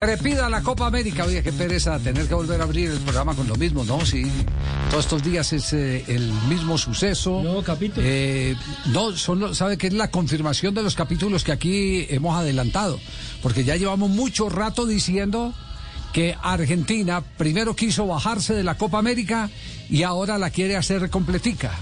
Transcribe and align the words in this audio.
Repida 0.00 0.48
la 0.48 0.62
Copa 0.62 0.86
América, 0.86 1.24
oye, 1.24 1.42
qué 1.42 1.50
pereza 1.52 1.98
tener 1.98 2.28
que 2.28 2.34
volver 2.34 2.60
a 2.60 2.62
abrir 2.62 2.88
el 2.88 3.00
programa 3.00 3.34
con 3.34 3.48
lo 3.48 3.56
mismo, 3.56 3.82
¿no? 3.82 4.06
Sí, 4.06 4.22
todos 4.90 5.06
estos 5.06 5.24
días 5.24 5.52
es 5.52 5.72
eh, 5.72 6.04
el 6.06 6.32
mismo 6.48 6.78
suceso. 6.78 7.42
No, 7.42 7.64
capítulo. 7.64 8.06
Eh, 8.08 8.54
no, 8.92 9.16
solo 9.16 9.56
sabe 9.56 9.76
que 9.76 9.88
es 9.88 9.92
la 9.92 10.08
confirmación 10.08 10.72
de 10.72 10.84
los 10.84 10.94
capítulos 10.94 11.42
que 11.42 11.50
aquí 11.50 12.06
hemos 12.10 12.36
adelantado, 12.36 13.00
porque 13.42 13.64
ya 13.64 13.74
llevamos 13.74 14.08
mucho 14.08 14.48
rato 14.48 14.86
diciendo 14.86 15.52
que 16.12 16.36
Argentina 16.44 17.20
primero 17.36 17.74
quiso 17.74 18.06
bajarse 18.06 18.54
de 18.54 18.62
la 18.62 18.76
Copa 18.76 19.00
América 19.00 19.50
y 19.90 20.04
ahora 20.04 20.38
la 20.38 20.50
quiere 20.50 20.76
hacer 20.76 21.10
completica. 21.10 21.72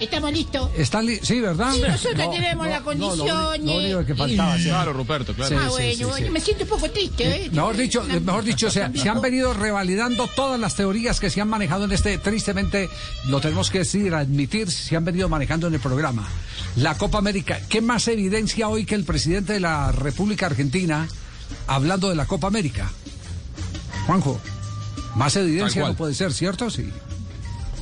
Estamos 0.00 0.32
listos. 0.32 0.70
¿Están 0.76 1.06
li- 1.06 1.18
sí, 1.22 1.40
¿verdad? 1.40 1.72
Sí, 1.72 1.80
nosotros 1.80 2.16
No, 2.26 2.30
tenemos 2.30 2.66
no, 2.66 2.70
las 2.72 2.84
no, 2.84 2.92
lo 2.92 3.06
único- 3.08 3.26
condiciones. 3.26 3.64
lo 3.66 3.76
único 3.78 4.06
que 4.06 4.14
faltaba. 4.14 4.56
sí. 4.58 4.64
Claro, 4.64 4.92
Ruperto, 4.92 5.34
claro. 5.34 5.48
Sí, 5.48 5.54
ah, 5.58 5.64
sí, 5.64 5.70
bueno, 5.70 5.96
sí, 5.96 6.04
bueno, 6.04 6.26
sí. 6.26 6.32
me 6.32 6.40
siento 6.40 6.62
un 6.64 6.70
poco 6.70 6.90
triste, 6.90 7.24
¿eh? 7.46 7.50
Mejor 7.52 7.76
dicho, 7.76 8.04
mejor 8.04 8.44
dicho, 8.44 8.70
se, 8.70 8.88
se 8.96 9.08
han 9.08 9.20
venido 9.20 9.54
revalidando 9.54 10.28
todas 10.28 10.60
las 10.60 10.76
teorías 10.76 11.18
que 11.18 11.30
se 11.30 11.40
han 11.40 11.48
manejado 11.48 11.84
en 11.84 11.92
este, 11.92 12.16
tristemente, 12.18 12.88
lo 13.26 13.40
tenemos 13.40 13.70
que 13.70 13.78
decir, 13.78 14.14
admitir, 14.14 14.70
se 14.70 14.94
han 14.96 15.04
venido 15.04 15.28
manejando 15.28 15.66
en 15.66 15.74
el 15.74 15.80
programa. 15.80 16.28
La 16.76 16.96
Copa 16.96 17.18
América, 17.18 17.60
¿qué 17.68 17.80
más 17.80 18.06
evidencia 18.06 18.68
hoy 18.68 18.84
que 18.84 18.94
el 18.94 19.04
presidente 19.04 19.54
de 19.54 19.60
la 19.60 19.90
República 19.90 20.46
Argentina 20.46 21.08
hablando 21.66 22.08
de 22.08 22.14
la 22.14 22.26
Copa 22.26 22.46
América? 22.46 22.88
Juanjo, 24.06 24.40
más 25.16 25.34
evidencia 25.36 25.86
no 25.86 25.94
puede 25.94 26.14
ser, 26.14 26.32
¿cierto? 26.32 26.70
Sí. 26.70 26.88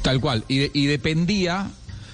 Tal 0.02 0.20
cual. 0.20 0.44
Y, 0.48 0.58
de- 0.58 0.70
y 0.72 0.86
dependía 0.86 1.68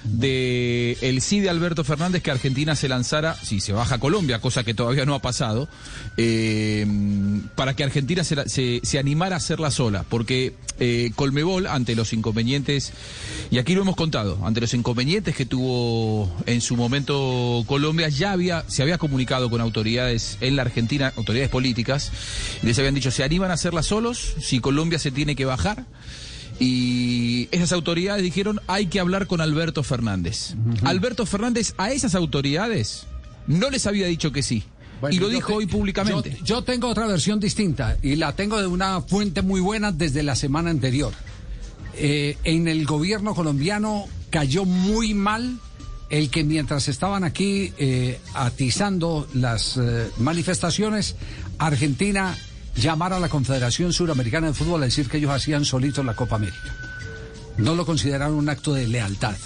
de 0.05 0.99
el 1.01 1.21
sí 1.21 1.41
de 1.41 1.49
Alberto 1.51 1.85
Fernández 1.85 2.23
que 2.23 2.31
Argentina 2.31 2.75
se 2.77 2.89
lanzara, 2.89 3.35
si 3.43 3.61
se 3.61 3.73
baja 3.73 3.99
Colombia, 3.99 4.41
cosa 4.41 4.65
que 4.65 4.75
todavía 4.75 5.05
no 5.07 5.15
ha 5.15 5.23
pasado, 5.23 5.69
eh, 6.17 6.87
para 7.55 7.75
que 7.75 7.85
Argentina 7.85 8.25
se, 8.25 8.49
se- 8.49 8.81
se 8.83 8.99
animara 8.99 9.37
a 9.37 9.39
hacerla 9.39 9.71
sola. 9.71 10.05
Porque 10.09 10.55
eh, 10.81 11.13
Colmebol, 11.15 11.67
ante 11.67 11.95
los 11.95 12.13
inconvenientes, 12.13 12.93
y 13.51 13.59
aquí 13.59 13.75
lo 13.75 13.83
hemos 13.83 13.97
contado, 13.97 14.39
ante 14.45 14.61
los 14.61 14.75
inconvenientes 14.75 15.37
que 15.37 15.47
tuvo 15.47 16.35
en 16.47 16.61
su 16.61 16.77
momento 16.77 17.65
Colombia, 17.67 18.09
ya 18.09 18.33
había, 18.33 18.65
se 18.69 18.83
había 18.83 18.99
comunicado 18.99 19.51
con 19.51 19.61
autoridades 19.61 20.39
en 20.41 20.57
la 20.57 20.63
Argentina, 20.63 21.13
autoridades 21.17 21.51
políticas, 21.51 22.11
y 22.63 22.67
les 22.67 22.79
habían 22.79 22.95
dicho, 22.95 23.11
se 23.11 23.25
animan 23.25 23.51
a 23.51 23.55
hacerla 23.55 23.83
solos, 23.83 24.35
si 24.41 24.61
Colombia 24.61 24.99
se 24.99 25.11
tiene 25.11 25.37
que 25.37 25.45
bajar. 25.45 25.85
Y 26.61 27.49
esas 27.51 27.73
autoridades 27.73 28.23
dijeron 28.23 28.61
hay 28.67 28.87
que 28.87 29.01
hablar 29.01 29.27
con 29.27 29.41
Alberto 29.41 29.83
Fernández. 29.83 30.55
Alberto 30.85 31.27
Fernández 31.27 31.75
a 31.79 31.91
esas 31.93 32.15
autoridades 32.15 33.07
no 33.47 33.71
les 33.71 33.87
había 33.87 34.07
dicho 34.07 34.33
que 34.33 34.43
sí. 34.43 34.63
Bueno, 35.01 35.17
y 35.17 35.19
lo 35.19 35.29
dijo 35.29 35.49
te- 35.49 35.55
hoy 35.55 35.67
públicamente. 35.67 36.37
Yo, 36.41 36.45
yo 36.45 36.63
tengo 36.63 36.89
otra 36.89 37.07
versión 37.07 37.41
distinta 37.41 37.97
y 38.03 38.15
la 38.17 38.35
tengo 38.37 38.61
de 38.61 38.69
una 38.69 39.01
fuente 39.01 39.43
muy 39.43 39.61
buena 39.61 39.91
desde 39.91 40.23
la 40.23 40.37
semana 40.37 40.71
anterior. 40.71 41.13
Eh, 41.95 42.37
en 42.45 42.69
el 42.69 42.87
gobierno 42.87 43.35
colombiano 43.35 44.07
cayó 44.31 44.65
muy 44.65 45.13
mal 45.15 45.59
el 46.09 46.31
que 46.31 46.45
mientras 46.45 46.89
estaban 46.89 47.25
aquí 47.25 47.73
eh, 47.79 48.21
atizando 48.35 49.27
las 49.35 49.77
eh, 49.79 50.09
manifestaciones, 50.19 51.17
Argentina 51.59 52.37
llamara 52.77 53.17
a 53.17 53.21
la 53.21 53.29
Confederación 53.29 53.93
Suramericana 53.93 54.49
de 54.49 54.55
Fútbol 54.55 54.83
a 54.83 54.87
decir 54.87 55.09
que 55.09 55.19
ellos 55.19 55.31
hacían 55.31 55.65
solitos 55.65 56.05
la 56.05 56.15
Copa 56.15 56.37
América. 56.37 56.75
No 57.59 57.75
lo 57.75 57.85
consideraron 57.85 58.37
un 58.37 58.49
acto 58.49 58.73
de 58.73 58.87
lealtad. 58.87 59.37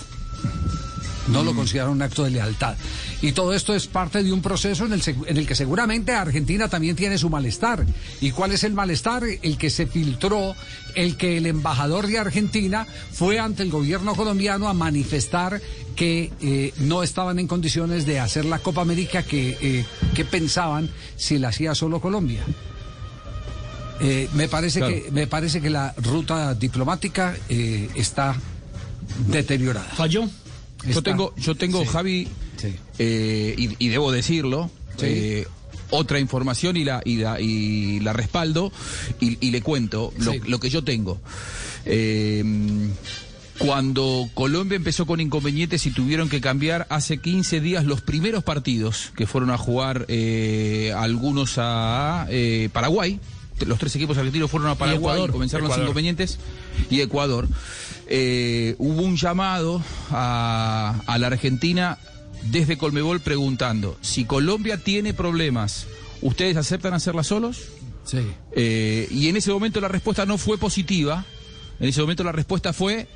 No 1.28 1.42
lo 1.42 1.54
consideraron 1.54 1.94
un 1.94 2.02
acto 2.02 2.22
de 2.22 2.30
lealtad. 2.30 2.76
Y 3.20 3.32
todo 3.32 3.52
esto 3.52 3.74
es 3.74 3.88
parte 3.88 4.22
de 4.22 4.32
un 4.32 4.42
proceso 4.42 4.86
en 4.86 4.92
el, 4.92 5.02
en 5.26 5.36
el 5.36 5.46
que 5.46 5.56
seguramente 5.56 6.12
Argentina 6.12 6.68
también 6.68 6.94
tiene 6.94 7.18
su 7.18 7.28
malestar. 7.28 7.84
¿Y 8.20 8.30
cuál 8.30 8.52
es 8.52 8.62
el 8.62 8.74
malestar? 8.74 9.24
El 9.42 9.58
que 9.58 9.70
se 9.70 9.86
filtró, 9.86 10.54
el 10.94 11.16
que 11.16 11.38
el 11.38 11.46
embajador 11.46 12.06
de 12.06 12.18
Argentina 12.18 12.86
fue 13.12 13.40
ante 13.40 13.64
el 13.64 13.70
gobierno 13.70 14.14
colombiano 14.14 14.68
a 14.68 14.74
manifestar 14.74 15.60
que 15.96 16.30
eh, 16.40 16.72
no 16.78 17.02
estaban 17.02 17.38
en 17.38 17.48
condiciones 17.48 18.06
de 18.06 18.20
hacer 18.20 18.44
la 18.44 18.60
Copa 18.60 18.82
América 18.82 19.22
que, 19.22 19.56
eh, 19.60 19.84
que 20.14 20.24
pensaban 20.24 20.90
si 21.16 21.38
la 21.38 21.48
hacía 21.48 21.74
solo 21.74 22.00
Colombia. 22.00 22.44
Eh, 24.00 24.28
me 24.34 24.46
parece 24.48 24.80
Claro. 24.80 24.94
que 24.94 25.10
me 25.10 25.26
parece 25.26 25.60
que 25.60 25.70
la 25.70 25.94
ruta 26.02 26.54
diplomática 26.54 27.34
eh, 27.48 27.88
está 27.94 28.36
deteriorada. 29.28 29.88
Falló. 29.94 30.28
Yo 30.86 31.02
tengo, 31.02 31.34
yo 31.36 31.54
tengo 31.54 31.80
Sí. 31.82 31.86
Javi, 31.86 32.28
Sí. 32.56 32.74
eh, 32.98 33.54
y, 33.56 33.76
y 33.78 33.88
debo 33.88 34.12
decirlo, 34.12 34.70
Sí. 34.98 35.06
eh, 35.08 35.46
otra 35.90 36.18
información 36.20 36.76
y 36.76 36.84
la, 36.84 37.00
y 37.04 37.16
la, 37.18 37.40
y 37.40 38.00
la 38.00 38.12
respaldo 38.12 38.72
y, 39.20 39.38
y 39.46 39.50
le 39.50 39.62
cuento 39.62 40.12
lo, 40.18 40.32
Sí. 40.32 40.40
lo 40.46 40.60
que 40.60 40.68
yo 40.68 40.84
tengo. 40.84 41.18
Eh, 41.84 42.44
cuando 43.58 44.28
Colombia 44.34 44.76
empezó 44.76 45.06
con 45.06 45.20
inconvenientes 45.20 45.86
y 45.86 45.90
tuvieron 45.90 46.28
que 46.28 46.40
cambiar 46.42 46.86
hace 46.90 47.18
15 47.18 47.60
días 47.60 47.84
los 47.86 48.02
primeros 48.02 48.44
partidos 48.44 49.12
que 49.16 49.26
fueron 49.26 49.50
a 49.50 49.56
jugar 49.56 50.04
eh, 50.08 50.92
algunos 50.94 51.54
a 51.56 52.26
eh, 52.28 52.68
Paraguay, 52.72 53.18
los 53.64 53.78
tres 53.78 53.94
equipos 53.96 54.18
argentinos 54.18 54.50
fueron 54.50 54.68
a 54.68 54.74
Paraguay 54.74 54.96
y, 54.96 54.98
Ecuador. 54.98 55.32
comenzaron 55.32 55.68
los 55.68 55.78
inconvenientes 55.78 56.38
y 56.90 57.00
Ecuador. 57.00 57.48
Eh, 58.08 58.74
hubo 58.78 59.02
un 59.02 59.16
llamado 59.16 59.82
a, 60.10 61.00
a 61.06 61.18
la 61.18 61.28
Argentina 61.28 61.98
desde 62.50 62.78
Colmebol 62.78 63.20
preguntando 63.20 63.96
si 64.00 64.24
Colombia 64.24 64.78
tiene 64.78 65.14
problemas, 65.14 65.86
¿ustedes 66.22 66.56
aceptan 66.56 66.94
hacerla 66.94 67.24
solos? 67.24 67.62
Sí. 68.04 68.18
Eh, 68.52 69.08
y 69.10 69.28
en 69.28 69.36
ese 69.36 69.50
momento 69.50 69.80
la 69.80 69.88
respuesta 69.88 70.26
no 70.26 70.38
fue 70.38 70.58
positiva. 70.58 71.24
En 71.80 71.88
ese 71.88 72.00
momento 72.00 72.24
la 72.24 72.32
respuesta 72.32 72.72
fue, 72.72 73.08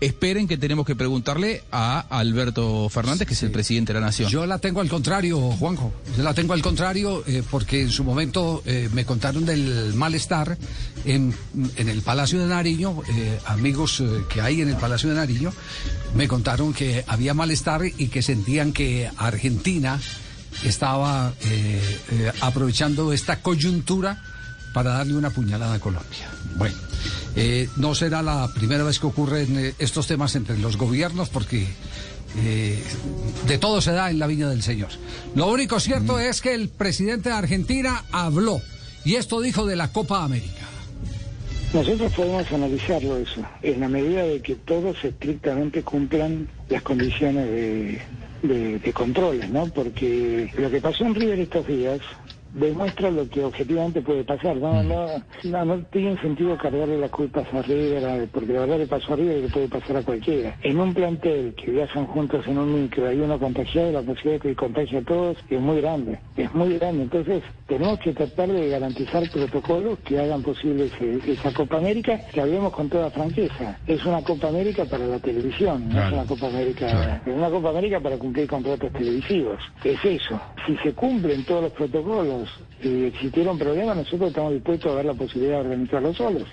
esperen 0.00 0.48
que 0.48 0.56
tenemos 0.56 0.86
que 0.86 0.96
preguntarle 0.96 1.64
a 1.70 2.00
Alberto 2.00 2.88
Fernández, 2.88 3.26
que 3.26 3.34
es 3.34 3.42
el 3.42 3.50
presidente 3.50 3.92
de 3.92 4.00
la 4.00 4.06
Nación. 4.06 4.30
Yo 4.30 4.46
la 4.46 4.58
tengo 4.58 4.80
al 4.80 4.88
contrario, 4.88 5.38
Juanjo. 5.38 5.92
Yo 6.16 6.22
la 6.22 6.34
tengo 6.34 6.52
al 6.52 6.62
contrario 6.62 7.24
eh, 7.26 7.42
porque 7.50 7.82
en 7.82 7.90
su 7.90 8.04
momento 8.04 8.62
eh, 8.66 8.88
me 8.92 9.04
contaron 9.04 9.44
del 9.44 9.94
malestar 9.94 10.56
en, 11.04 11.34
en 11.76 11.88
el 11.88 12.02
Palacio 12.02 12.40
de 12.40 12.46
Nariño, 12.46 13.02
eh, 13.08 13.38
amigos 13.46 14.02
que 14.28 14.40
hay 14.40 14.60
en 14.60 14.68
el 14.68 14.76
Palacio 14.76 15.08
de 15.10 15.16
Nariño, 15.16 15.52
me 16.14 16.28
contaron 16.28 16.72
que 16.72 17.04
había 17.06 17.34
malestar 17.34 17.82
y 17.84 18.08
que 18.08 18.22
sentían 18.22 18.72
que 18.72 19.10
Argentina 19.16 20.00
estaba 20.64 21.32
aprovechando 22.40 23.12
esta 23.12 23.42
coyuntura 23.42 24.22
para 24.72 24.90
darle 24.92 25.14
una 25.14 25.30
puñalada 25.30 25.74
a 25.74 25.78
Colombia. 25.78 26.28
Bueno, 26.56 26.76
eh, 27.36 27.68
no 27.76 27.94
será 27.94 28.22
la 28.22 28.48
primera 28.54 28.84
vez 28.84 28.98
que 28.98 29.06
ocurren 29.06 29.58
eh, 29.58 29.74
estos 29.78 30.06
temas 30.06 30.36
entre 30.36 30.58
los 30.58 30.76
gobiernos 30.76 31.28
porque 31.28 31.66
eh, 32.44 32.82
de 33.46 33.58
todo 33.58 33.80
se 33.80 33.92
da 33.92 34.10
en 34.10 34.18
la 34.18 34.26
viña 34.26 34.48
del 34.48 34.62
Señor. 34.62 34.90
Lo 35.34 35.48
único 35.48 35.80
cierto 35.80 36.18
es 36.18 36.40
que 36.40 36.54
el 36.54 36.68
presidente 36.68 37.30
de 37.30 37.34
Argentina 37.34 38.04
habló 38.12 38.60
y 39.04 39.16
esto 39.16 39.40
dijo 39.40 39.66
de 39.66 39.76
la 39.76 39.92
Copa 39.92 40.24
América. 40.24 40.62
Nosotros 41.72 42.12
podemos 42.12 42.50
analizarlo 42.52 43.16
eso, 43.16 43.42
en 43.62 43.80
la 43.80 43.88
medida 43.88 44.22
de 44.22 44.40
que 44.40 44.54
todos 44.54 45.04
estrictamente 45.04 45.82
cumplan 45.82 46.48
las 46.68 46.82
condiciones 46.82 47.46
de, 47.46 48.00
de, 48.44 48.78
de 48.78 48.92
controles, 48.92 49.50
¿no? 49.50 49.66
Porque 49.66 50.52
lo 50.56 50.70
que 50.70 50.80
pasó 50.80 51.04
en 51.04 51.16
River 51.16 51.40
estos 51.40 51.66
días 51.66 51.98
demuestra 52.54 53.10
lo 53.10 53.28
que 53.28 53.44
objetivamente 53.44 54.00
puede 54.00 54.24
pasar. 54.24 54.56
No, 54.56 54.82
no, 54.82 55.22
no, 55.42 55.64
no 55.64 55.78
tiene 55.92 56.16
sentido 56.20 56.56
cargarle 56.56 56.98
las 56.98 57.10
culpas 57.10 57.46
a 57.52 57.62
River, 57.62 58.28
porque 58.32 58.52
la 58.52 58.60
verdad 58.60 58.78
le 58.78 58.86
pasó 58.86 59.12
a 59.12 59.16
River 59.16 59.38
y 59.38 59.42
le 59.42 59.48
puede 59.48 59.68
pasar 59.68 59.96
a 59.98 60.02
cualquiera. 60.02 60.56
En 60.62 60.78
un 60.78 60.94
plantel 60.94 61.54
que 61.54 61.70
viajan 61.70 62.06
juntos 62.06 62.46
en 62.46 62.58
un 62.58 62.82
micro, 62.82 63.06
hay 63.08 63.18
uno 63.20 63.38
contagiado, 63.38 63.92
la 63.92 64.02
posibilidad 64.02 64.42
de 64.42 64.48
que 64.50 64.54
contagie 64.56 64.98
a 64.98 65.02
todos 65.02 65.36
es 65.48 65.60
muy 65.60 65.80
grande, 65.80 66.20
es 66.36 66.52
muy 66.54 66.78
grande. 66.78 67.02
Entonces, 67.02 67.42
tenemos 67.66 67.98
que 68.00 68.12
tratar 68.12 68.48
de 68.50 68.68
garantizar 68.68 69.28
protocolos 69.30 69.98
que 70.00 70.18
hagan 70.20 70.42
posible 70.42 70.86
ese- 70.86 71.32
esa 71.32 71.52
Copa 71.52 71.78
América, 71.78 72.20
que 72.32 72.40
hablemos 72.40 72.72
con 72.72 72.88
toda 72.88 73.10
franqueza. 73.10 73.78
Es 73.86 74.04
una 74.06 74.22
Copa 74.22 74.48
América 74.48 74.84
para 74.84 75.06
la 75.06 75.18
televisión, 75.18 75.88
no 75.92 76.06
es 76.06 76.12
una 76.12 76.24
Copa 76.26 76.46
América, 76.46 77.22
es 77.26 77.34
una 77.34 77.50
Copa 77.50 77.70
América 77.70 78.00
para 78.00 78.16
cumplir 78.16 78.46
contratos 78.46 78.92
televisivos. 78.92 79.58
Es 79.82 80.02
eso. 80.04 80.40
Si 80.66 80.76
se 80.78 80.92
cumplen 80.92 81.44
todos 81.44 81.64
los 81.64 81.72
protocolos 81.72 82.43
y 82.82 83.04
existieron 83.04 83.58
problemas, 83.58 83.96
nosotros 83.96 84.28
estamos 84.28 84.52
dispuestos 84.52 84.92
a 84.92 84.96
ver 84.96 85.06
la 85.06 85.14
posibilidad 85.14 85.54
de 85.56 85.60
organizarlo 85.60 86.14
solos. 86.14 86.44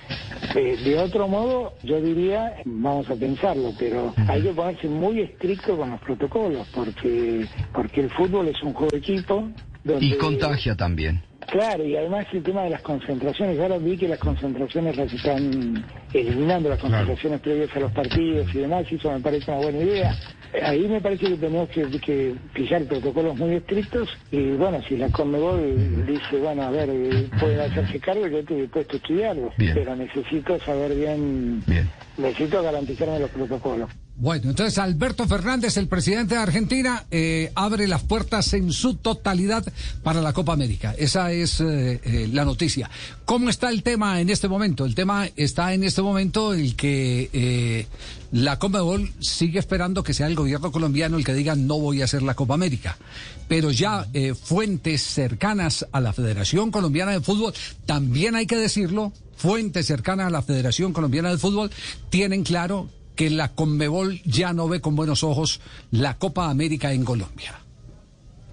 Eh, 0.56 0.78
de 0.84 0.98
otro 1.00 1.28
modo, 1.28 1.74
yo 1.84 2.02
diría, 2.02 2.56
vamos 2.66 3.10
a 3.10 3.16
pensarlo, 3.16 3.74
pero 3.78 4.14
hay 4.28 4.42
que 4.42 4.50
ponerse 4.50 4.88
muy 4.88 5.22
estricto 5.22 5.78
con 5.78 5.92
los 5.92 6.00
protocolos, 6.02 6.68
porque 6.74 7.46
porque 7.74 8.02
el 8.02 8.10
fútbol 8.12 8.48
es 8.48 8.62
un 8.64 8.74
juego 8.74 8.92
de 8.92 8.98
equipo. 8.98 9.50
Donde, 9.84 10.06
Y 10.06 10.18
contagia 10.18 10.76
también. 10.76 11.24
Claro, 11.48 11.86
y 11.86 11.98
además 11.98 12.28
el 12.32 12.44
tema 12.44 12.64
de 12.64 12.70
las 12.70 12.82
concentraciones. 12.82 13.60
Ahora 13.60 13.78
vi 13.78 13.98
que 13.98 14.08
las 14.08 14.20
concentraciones 14.20 14.96
las 14.96 15.12
están 15.12 15.84
eliminando, 16.14 16.70
las 16.70 16.80
concentraciones 16.80 17.42
previas 17.42 17.76
a 17.76 17.80
los 17.80 17.92
partidos 17.92 18.48
y 18.54 18.60
demás, 18.60 18.86
y 18.92 18.96
eso 18.96 19.12
me 19.12 19.20
parece 19.20 19.52
una 19.52 19.62
buena 19.62 19.80
idea. 19.80 20.16
Ahí 20.64 20.88
me 20.88 21.00
parece 21.00 21.28
que 21.28 21.38
tenemos 21.38 21.70
que, 21.70 21.88
que 22.02 22.36
fijar 22.54 22.86
protocolos 22.86 23.38
muy 23.38 23.56
estrictos 23.56 24.10
y 24.32 24.52
bueno, 24.52 24.82
si 24.84 24.98
la 24.98 25.10
Conmebol 25.10 26.06
dice, 26.06 26.38
bueno, 26.38 26.64
a 26.64 26.72
ver, 26.72 26.90
eh, 26.92 27.30
puede 27.40 27.62
hacerse 27.64 28.00
cargo, 28.00 28.28
yo 28.28 28.40
estoy 28.40 28.62
dispuesto 28.62 28.96
a 28.96 28.98
estudiarlo, 28.98 29.54
Bien. 29.58 29.74
pero 29.74 29.96
necesito 29.96 30.60
saber 30.62 30.94
bien, 30.96 31.64
Bien. 31.66 31.90
necesito 32.18 32.62
garantizarme 32.62 33.20
los 33.20 33.32
protocolos. 33.32 33.90
Bueno, 34.22 34.52
entonces 34.52 34.78
Alberto 34.78 35.28
Fernández, 35.28 35.78
el 35.78 35.88
presidente 35.88 36.36
de 36.36 36.42
Argentina, 36.42 37.08
eh, 37.10 37.52
abre 37.56 37.88
las 37.88 38.04
puertas 38.04 38.54
en 38.54 38.72
su 38.72 38.94
totalidad 38.94 39.66
para 40.04 40.22
la 40.22 40.32
Copa 40.32 40.54
América. 40.54 40.94
Esa 40.96 41.32
es 41.32 41.60
eh, 41.60 42.00
eh, 42.04 42.30
la 42.32 42.46
noticia. 42.46 42.88
¿Cómo 43.26 43.50
está 43.50 43.72
el 43.72 43.82
tema 43.82 44.22
en 44.22 44.30
este 44.30 44.48
momento? 44.48 44.86
El 44.86 44.94
tema 44.94 45.28
está 45.36 45.74
en 45.74 45.84
este 45.84 46.04
momento 46.04 46.54
el 46.54 46.76
que 46.76 47.88
la 48.32 48.60
Conmebol 48.60 49.12
sigue 49.22 49.58
esperando 49.58 50.04
que 50.04 50.14
sea 50.14 50.28
el 50.28 50.36
gobierno 50.36 50.72
colombiano 50.72 51.18
el 51.18 51.26
que 51.26 51.34
diga 51.34 51.56
no 51.56 51.80
voy 51.80 52.04
a 52.04 52.06
hacer 52.06 52.22
la 52.22 52.36
Copa 52.36 52.54
América. 52.54 53.00
Pero 53.48 53.72
ya 53.72 54.06
fuentes 54.40 55.02
cercanas 55.02 55.88
a 55.92 56.00
la 56.00 56.14
Federación 56.14 56.70
Colombiana 56.70 57.14
de 57.14 57.22
Fútbol, 57.22 57.56
también 57.88 58.36
hay 58.36 58.46
que 58.46 58.58
decirlo, 58.58 59.14
fuentes 59.36 59.88
cercanas 59.88 60.28
a 60.28 60.30
la 60.30 60.44
Federación 60.44 60.94
Colombiana 60.94 61.32
de 61.32 61.40
Fútbol 61.40 61.72
tienen 62.12 62.44
claro 62.44 62.88
que 63.22 63.30
la 63.30 63.54
Conmebol 63.54 64.20
ya 64.24 64.52
no 64.52 64.68
ve 64.68 64.82
con 64.82 64.96
buenos 64.96 65.24
ojos 65.24 65.60
la 65.92 66.18
Copa 66.18 66.50
América 66.50 66.92
en 66.92 67.06
Colombia. 67.06 67.61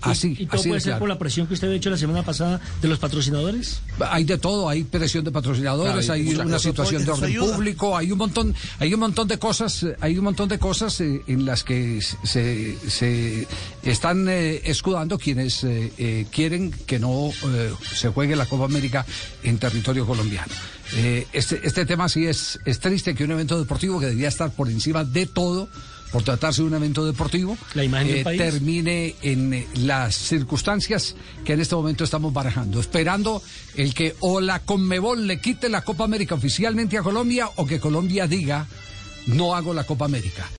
Así, 0.00 0.36
¿Y, 0.38 0.42
y 0.42 0.46
todo 0.46 0.60
así 0.60 0.68
puede 0.68 0.74
de 0.78 0.80
ser 0.80 0.90
claro. 0.90 1.00
por 1.00 1.08
la 1.08 1.18
presión 1.18 1.46
que 1.46 1.54
usted 1.54 1.70
ha 1.70 1.74
hecho 1.74 1.90
la 1.90 1.96
semana 1.96 2.22
pasada 2.22 2.60
de 2.80 2.88
los 2.88 2.98
patrocinadores? 2.98 3.80
Hay 4.10 4.24
de 4.24 4.38
todo, 4.38 4.68
hay 4.68 4.84
presión 4.84 5.24
de 5.24 5.30
patrocinadores, 5.30 6.06
Claro, 6.06 6.12
hay 6.12 6.34
una 6.34 6.58
situación 6.58 7.04
de 7.04 7.10
orden 7.10 7.38
público, 7.38 7.96
hay 7.96 8.12
un 8.12 8.18
montón, 8.18 8.54
hay 8.78 8.94
un 8.94 9.00
montón 9.00 9.28
de 9.28 9.38
cosas, 9.38 9.86
hay 10.00 10.18
un 10.18 10.24
montón 10.24 10.48
de 10.48 10.58
cosas 10.58 11.00
eh, 11.00 11.22
en 11.26 11.44
las 11.44 11.64
que 11.64 12.00
se, 12.00 12.78
se 12.88 13.46
están 13.82 14.28
eh, 14.28 14.60
escudando 14.64 15.18
quienes 15.18 15.64
eh, 15.64 15.92
eh, 15.98 16.26
quieren 16.30 16.70
que 16.70 16.98
no 16.98 17.30
eh, 17.30 17.72
se 17.94 18.08
juegue 18.08 18.36
la 18.36 18.46
Copa 18.46 18.64
América 18.64 19.04
en 19.42 19.58
territorio 19.58 20.06
colombiano. 20.06 20.52
Eh, 20.96 21.26
este, 21.32 21.60
este 21.62 21.84
tema 21.84 22.08
sí 22.08 22.26
es, 22.26 22.58
es 22.64 22.80
triste 22.80 23.14
que 23.14 23.24
un 23.24 23.32
evento 23.32 23.58
deportivo 23.58 24.00
que 24.00 24.06
debía 24.06 24.28
estar 24.28 24.50
por 24.50 24.70
encima 24.70 25.04
de 25.04 25.26
todo, 25.26 25.68
por 26.12 26.22
tratarse 26.22 26.62
de 26.62 26.68
un 26.68 26.74
evento 26.74 27.04
deportivo, 27.04 27.56
La 27.74 27.84
imagen 27.84 28.08
del 28.08 28.18
eh, 28.18 28.24
país. 28.24 28.38
termine 28.38 29.14
en 29.22 29.54
eh, 29.54 29.68
las 29.74 30.14
circunstancias 30.14 31.16
que 31.44 31.52
en 31.52 31.60
este 31.60 31.74
momento 31.74 32.04
estamos 32.04 32.32
barajando, 32.32 32.80
esperando 32.80 33.42
el 33.76 33.94
que 33.94 34.16
o 34.20 34.40
la 34.40 34.60
Conmebol 34.60 35.26
le 35.26 35.40
quite 35.40 35.68
la 35.68 35.82
Copa 35.82 36.04
América 36.04 36.34
oficialmente 36.34 36.96
a 36.98 37.02
Colombia 37.02 37.48
o 37.56 37.66
que 37.66 37.80
Colombia 37.80 38.26
diga 38.26 38.66
no 39.26 39.54
hago 39.54 39.74
la 39.74 39.84
Copa 39.84 40.06
América. 40.06 40.48